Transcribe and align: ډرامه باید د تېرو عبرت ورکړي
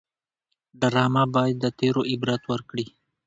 ډرامه 0.79 1.23
باید 1.35 1.55
د 1.63 1.65
تېرو 1.79 2.01
عبرت 2.11 2.41
ورکړي 2.51 2.87